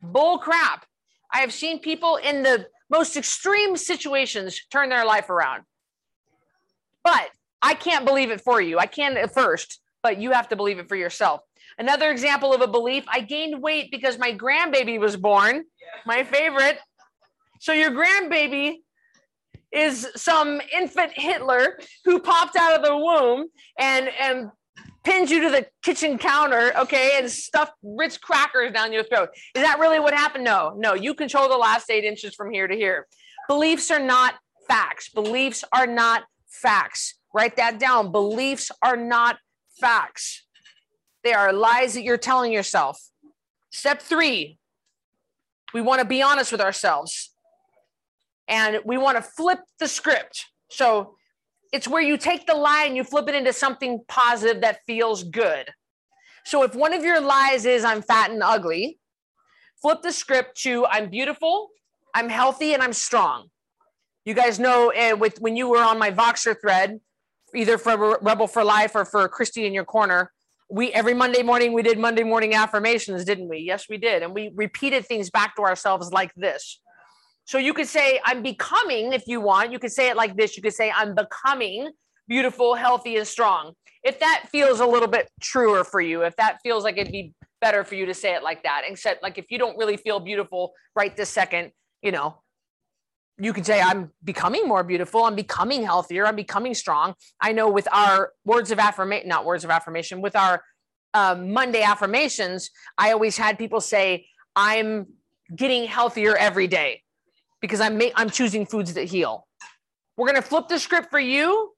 [0.00, 0.86] Bull crap.
[1.32, 5.64] I have seen people in the most extreme situations turn their life around.
[7.04, 7.30] But
[7.60, 8.78] I can't believe it for you.
[8.78, 11.40] I can at first, but you have to believe it for yourself.
[11.78, 15.64] Another example of a belief I gained weight because my grandbaby was born,
[16.06, 16.78] my favorite.
[17.60, 18.76] So your grandbaby
[19.72, 24.50] is some infant Hitler who popped out of the womb and and
[25.04, 29.30] pinned you to the kitchen counter, okay, and stuffed Ritz crackers down your throat.
[29.54, 30.44] Is that really what happened?
[30.44, 30.94] No, no.
[30.94, 33.06] You control the last eight inches from here to here.
[33.48, 34.34] Beliefs are not
[34.68, 35.08] facts.
[35.08, 37.14] Beliefs are not facts.
[37.32, 38.12] Write that down.
[38.12, 39.38] Beliefs are not
[39.80, 40.46] facts.
[41.24, 43.00] They are lies that you're telling yourself.
[43.70, 44.58] Step three,
[45.72, 47.30] we want to be honest with ourselves
[48.48, 50.46] and we want to flip the script.
[50.70, 51.14] So
[51.72, 55.22] it's where you take the lie and you flip it into something positive that feels
[55.22, 55.70] good.
[56.44, 58.98] So if one of your lies is I'm fat and ugly,
[59.82, 61.68] flip the script to I'm beautiful,
[62.14, 63.48] I'm healthy, and I'm strong.
[64.24, 67.00] You guys know uh, with when you were on my Voxer thread,
[67.54, 70.32] either for Rebel for Life or for Cristy in your corner,
[70.70, 73.58] we every Monday morning we did Monday morning affirmations, didn't we?
[73.58, 76.80] Yes, we did, and we repeated things back to ourselves like this.
[77.48, 80.54] So you could say, I'm becoming, if you want, you could say it like this.
[80.54, 81.88] You could say, I'm becoming
[82.28, 83.72] beautiful, healthy, and strong.
[84.04, 87.32] If that feels a little bit truer for you, if that feels like it'd be
[87.62, 90.20] better for you to say it like that, except like if you don't really feel
[90.20, 92.36] beautiful right this second, you know,
[93.38, 95.24] you could say, I'm becoming more beautiful.
[95.24, 96.26] I'm becoming healthier.
[96.26, 97.14] I'm becoming strong.
[97.40, 100.62] I know with our words of affirmation, not words of affirmation, with our
[101.14, 105.06] um, Monday affirmations, I always had people say, I'm
[105.56, 107.04] getting healthier every day
[107.60, 109.46] because I'm ma- I'm choosing foods that heal.
[110.16, 111.72] We're going to flip the script for you.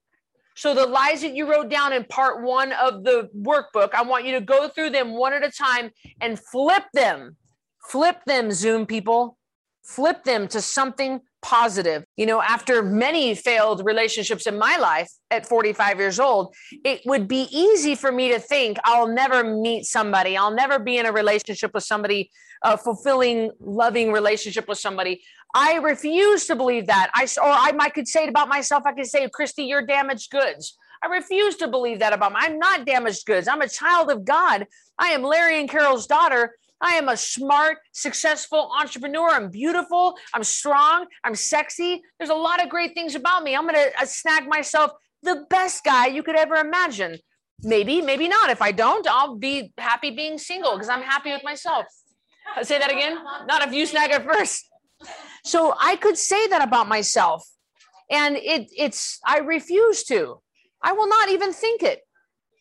[0.55, 4.25] So the lies that you wrote down in part 1 of the workbook, I want
[4.25, 7.37] you to go through them one at a time and flip them.
[7.87, 9.37] Flip them, Zoom people.
[9.83, 12.03] Flip them to something positive.
[12.17, 17.27] You know, after many failed relationships in my life at 45 years old, it would
[17.27, 21.11] be easy for me to think I'll never meet somebody, I'll never be in a
[21.11, 22.29] relationship with somebody,
[22.63, 25.21] a fulfilling, loving relationship with somebody.
[25.53, 27.09] I refuse to believe that.
[27.13, 28.83] I or I might could say it about myself.
[28.85, 30.77] I could say, Cristy, you're damaged goods.
[31.03, 32.37] I refuse to believe that about me.
[32.41, 33.47] I'm not damaged goods.
[33.47, 34.67] I'm a child of God.
[34.99, 36.55] I am Larry and Carol's daughter.
[36.81, 39.29] I am a smart, successful entrepreneur.
[39.29, 40.17] I'm beautiful.
[40.33, 41.05] I'm strong.
[41.23, 42.01] I'm sexy.
[42.17, 43.55] There's a lot of great things about me.
[43.55, 44.91] I'm going to uh, snag myself
[45.21, 47.19] the best guy you could ever imagine.
[47.63, 48.49] Maybe, maybe not.
[48.49, 51.85] If I don't, I'll be happy being single because I'm happy with myself.
[52.63, 53.17] Say that again.
[53.45, 54.67] Not if you snag it first.
[55.45, 57.47] So I could say that about myself.
[58.09, 60.41] And it, it's, I refuse to.
[60.83, 62.01] I will not even think it.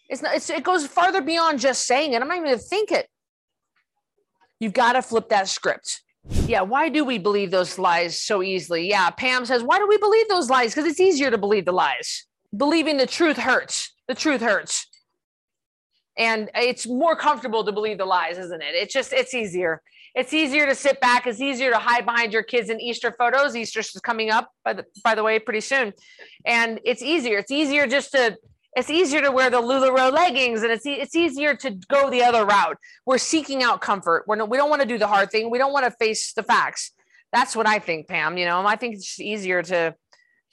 [0.09, 2.21] It's not, it's, it goes farther beyond just saying it.
[2.21, 3.09] I'm not even going to think it.
[4.61, 6.03] You've got to flip that script.
[6.47, 8.89] Yeah, why do we believe those lies so easily?
[8.89, 10.75] Yeah, Pam says, why do we believe those lies?
[10.75, 12.27] Because it's easier to believe the lies.
[12.57, 13.93] Believing the truth hurts.
[14.07, 14.87] The truth hurts.
[16.19, 18.75] And it's more comfortable to believe the lies, isn't it?
[18.75, 19.81] It's just, it's easier.
[20.15, 21.27] It's easier to sit back.
[21.27, 23.57] It's easier to hide behind your kids in Easter photos.
[23.57, 25.93] Easter's coming up, by the by the way, pretty soon,
[26.45, 27.39] and it's easier.
[27.39, 28.37] It's easier just to.
[28.77, 32.45] It's easier to wear the Lularoe leggings, and it's it's easier to go the other
[32.47, 32.77] route.
[33.05, 34.25] We're seeking out comfort.
[34.29, 35.51] We're no, we don't want to do the hard thing.
[35.51, 36.93] We don't want to face the facts.
[37.33, 38.37] That's what I think, Pam.
[38.39, 39.95] You know, I think it's easier to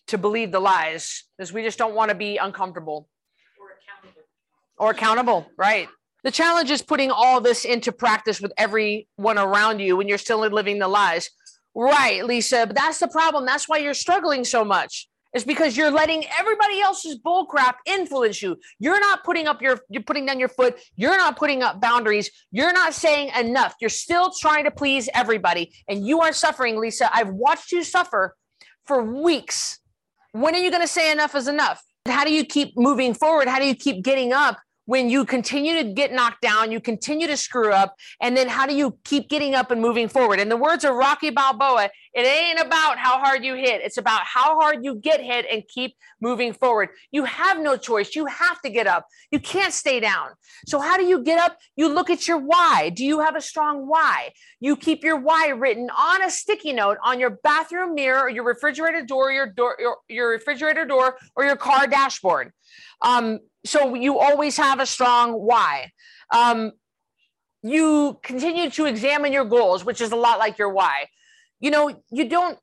[0.07, 3.07] to believe the lies because we just don't want to be uncomfortable
[3.59, 4.23] Or accountable.
[4.79, 5.51] or accountable.
[5.57, 5.87] Right.
[6.23, 10.39] The challenge is putting all this into practice with everyone around you when you're still
[10.39, 11.29] living the lies.
[11.75, 12.65] Right, Lisa.
[12.65, 13.45] But that's the problem.
[13.45, 15.07] That's why you're struggling so much.
[15.37, 18.57] It's because you're letting everybody else's bullcrap influence you.
[18.79, 20.79] You're not putting up your, you're putting down your foot.
[20.95, 22.31] You're not putting up boundaries.
[22.51, 23.75] You're not saying enough.
[23.79, 25.75] You're still trying to please everybody.
[25.87, 27.15] And you are suffering, Lisa.
[27.15, 28.35] I've watched you suffer
[28.85, 29.79] for weeks.
[30.31, 31.83] When are you going to say enough is enough?
[32.07, 33.47] How do you keep moving forward?
[33.47, 37.27] How do you keep getting up when you continue to get knocked down, you continue
[37.27, 40.39] to screw up, and then how do you keep getting up and moving forward?
[40.39, 44.21] In the words of Rocky Balboa, it ain't about how hard you hit, it's about
[44.23, 46.89] how hard you get hit and keep moving forward.
[47.11, 48.15] You have no choice.
[48.15, 49.05] You have to get up.
[49.29, 50.29] You can't stay down.
[50.65, 51.57] So, how do you get up?
[51.75, 52.89] You look at your why.
[52.95, 54.31] Do you have a strong why?
[54.61, 58.45] You keep your why written on a sticky note on your bathroom mirror or your
[58.45, 62.53] refrigerator door, your door, your, your refrigerator door, or your car dashboard.
[63.01, 65.91] Um, so you always have a strong why.
[66.33, 66.71] Um,
[67.63, 71.07] you continue to examine your goals, which is a lot like your why.
[71.59, 72.57] You know, you don't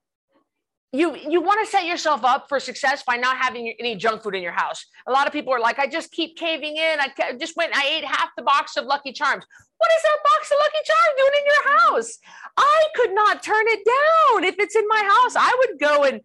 [0.93, 4.37] you you want to set yourself up for success by not having any junk food
[4.37, 4.87] in your house.
[5.09, 7.01] A lot of people are like, I just keep caving in.
[7.01, 9.45] I just went, I ate half the box of Lucky Charms.
[9.77, 12.19] What is that box of Lucky Charms doing in your house?
[12.57, 15.35] I could not turn it down if it's in my house.
[15.37, 16.21] I would go and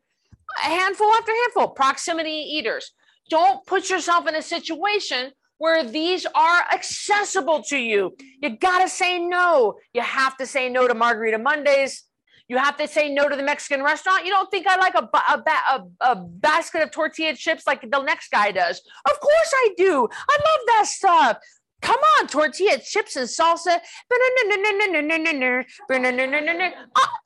[0.58, 1.70] a handful after handful.
[1.70, 2.92] Proximity eaters.
[3.30, 8.16] Don't put yourself in a situation where these are accessible to you.
[8.42, 9.76] You got to say no.
[9.94, 12.04] You have to say no to Margarita Mondays.
[12.48, 14.26] You have to say no to the Mexican restaurant.
[14.26, 18.02] You don't think I like a, a, a, a, basket of tortilla chips like the
[18.02, 18.82] next guy does?
[19.08, 20.08] Of course I do.
[20.12, 21.38] I love that stuff.
[21.82, 23.80] Come on, tortilla chips and salsa.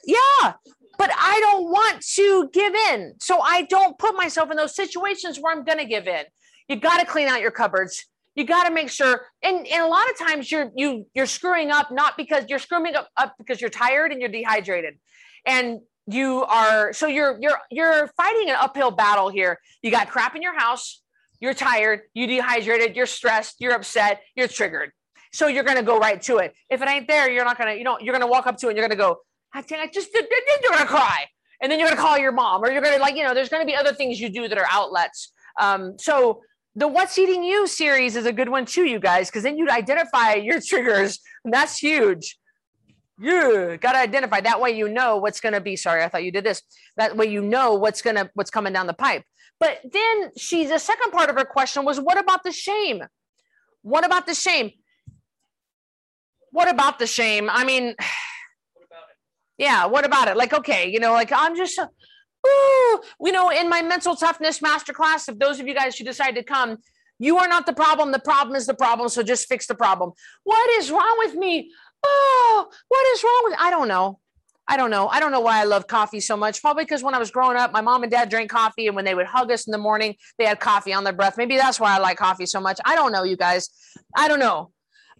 [0.05, 0.53] Yeah,
[0.97, 3.13] but I don't want to give in.
[3.19, 6.23] So I don't put myself in those situations where I'm going to give in.
[6.67, 8.05] You got to clean out your cupboards.
[8.35, 9.25] You got to make sure.
[9.43, 12.95] And, and a lot of times you're you you're screwing up not because you're screwing
[12.95, 14.95] up, up because you're tired and you're dehydrated,
[15.45, 19.59] and you are so you're you're you're fighting an uphill battle here.
[19.81, 21.01] You got crap in your house.
[21.39, 22.01] You're tired.
[22.13, 22.95] You dehydrated.
[22.95, 23.57] You're stressed.
[23.59, 24.21] You're upset.
[24.35, 24.91] You're triggered.
[25.31, 26.53] So you're going to go right to it.
[26.69, 28.57] If it ain't there, you're not going to you know you're going to walk up
[28.57, 28.69] to it.
[28.71, 29.19] and You're going to go
[29.53, 31.25] I think I just you're gonna cry,
[31.61, 33.65] and then you're gonna call your mom, or you're gonna like you know, there's gonna
[33.65, 35.31] be other things you do that are outlets.
[35.59, 36.41] Um, so
[36.75, 39.69] the "What's Eating You" series is a good one too, you guys, because then you'd
[39.69, 41.19] identify your triggers.
[41.45, 42.39] And that's huge.
[43.19, 44.71] You got to identify that way.
[44.71, 45.75] You know what's gonna be.
[45.75, 46.61] Sorry, I thought you did this.
[46.97, 49.23] That way, you know what's gonna what's coming down the pipe.
[49.59, 53.03] But then she, the second part of her question was, what about the shame?
[53.83, 54.71] What about the shame?
[56.51, 57.49] What about the shame?
[57.51, 57.95] I mean
[59.57, 63.69] yeah what about it like okay you know like i'm just ooh, you know in
[63.69, 66.77] my mental toughness masterclass if those of you guys who decide to come
[67.19, 70.11] you are not the problem the problem is the problem so just fix the problem
[70.43, 71.71] what is wrong with me
[72.03, 74.19] oh what is wrong with i don't know
[74.67, 75.07] I don't know.
[75.09, 76.61] I don't know why I love coffee so much.
[76.61, 79.03] Probably because when I was growing up, my mom and dad drank coffee, and when
[79.03, 81.37] they would hug us in the morning, they had coffee on their breath.
[81.37, 82.79] Maybe that's why I like coffee so much.
[82.85, 83.69] I don't know, you guys.
[84.15, 84.71] I don't know.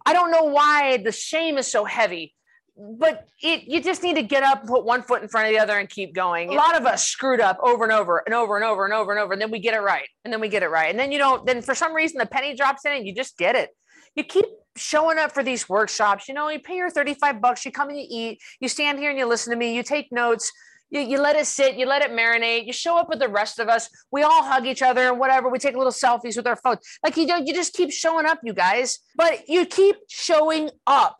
[0.06, 2.33] I don't know why the shame is so heavy
[2.76, 5.52] but it, you just need to get up and put one foot in front of
[5.52, 6.50] the other and keep going.
[6.50, 9.12] A lot of us screwed up over and over and over and over and over
[9.12, 10.98] and over, and then we get it right, and then we get it right, and
[10.98, 11.46] then you don't.
[11.46, 13.70] Then for some reason the penny drops in, and you just get it.
[14.16, 16.28] You keep showing up for these workshops.
[16.28, 17.64] You know, you pay your thirty-five bucks.
[17.64, 18.40] You come and you eat.
[18.60, 19.74] You stand here and you listen to me.
[19.74, 20.50] You take notes.
[20.90, 21.74] You, you let it sit.
[21.76, 22.66] You let it marinate.
[22.66, 23.88] You show up with the rest of us.
[24.12, 25.48] We all hug each other and whatever.
[25.48, 26.78] We take little selfies with our phones.
[27.02, 27.46] Like you don't.
[27.46, 29.00] You just keep showing up, you guys.
[29.16, 31.16] But you keep showing up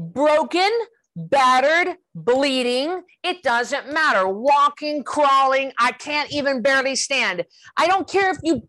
[0.00, 0.70] broken,
[1.14, 4.26] battered, bleeding, it doesn't matter.
[4.26, 7.44] Walking, crawling, I can't even barely stand.
[7.76, 8.68] I don't care if you,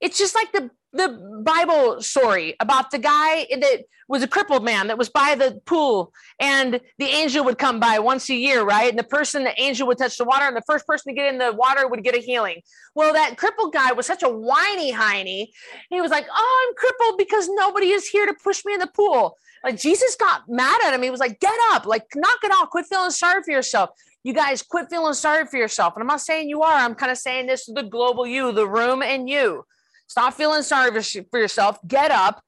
[0.00, 4.88] it's just like the the Bible story about the guy that was a crippled man
[4.88, 8.90] that was by the pool, and the angel would come by once a year, right?
[8.90, 11.32] And the person, the angel would touch the water, and the first person to get
[11.32, 12.60] in the water would get a healing.
[12.94, 15.46] Well, that crippled guy was such a whiny hiney.
[15.88, 18.86] He was like, Oh, I'm crippled because nobody is here to push me in the
[18.88, 19.38] pool.
[19.64, 21.02] Like Jesus got mad at him.
[21.02, 23.90] He was like, Get up, like, knock it off, quit feeling sorry for yourself.
[24.24, 25.94] You guys quit feeling sorry for yourself.
[25.94, 28.52] And I'm not saying you are, I'm kind of saying this to the global you,
[28.52, 29.64] the room, and you
[30.12, 30.90] Stop feeling sorry
[31.30, 31.78] for yourself.
[31.88, 32.42] Get up,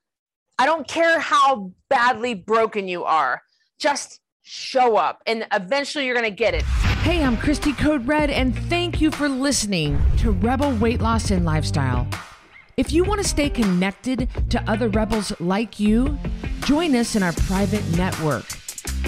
[0.59, 3.41] I don't care how badly broken you are.
[3.81, 6.63] Just show up and eventually you're going to get it.
[7.05, 11.47] Hey, I'm Cristy Code Red, and thank you for listening to Rebel Weight Loss and
[11.47, 12.07] Lifestyle.
[12.77, 16.19] If you want to stay connected to other rebels like you,
[16.65, 18.45] join us in our private network.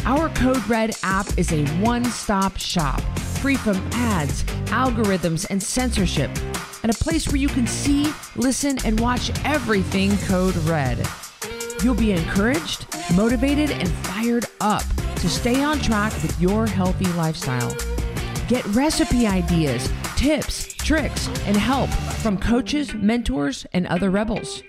[0.05, 3.01] Our Code Red app is a one stop shop,
[3.41, 6.31] free from ads, algorithms, and censorship,
[6.85, 11.05] and a place where you can see, listen, and watch everything Code Red.
[11.83, 12.87] You'll be encouraged,
[13.17, 14.85] motivated, and fired up
[15.17, 17.75] to stay on track with your healthy lifestyle.
[18.47, 24.63] Get recipe ideas, tips, tricks, and help from coaches, mentors, and other rebels.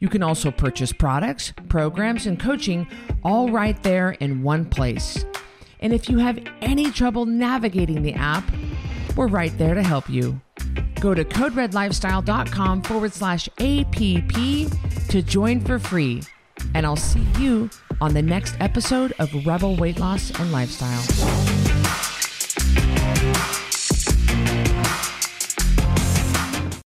[0.00, 2.86] You can also purchase products, programs, and coaching
[3.22, 5.24] all right there in one place.
[5.80, 8.44] And if you have any trouble navigating the app,
[9.16, 10.40] we're right there to help you.
[11.00, 16.22] Go to coderedlifestyle.com forward slash APP to join for free.
[16.74, 17.70] And I'll see you
[18.00, 21.45] on the next episode of Rebel Weight Loss and Lifestyle.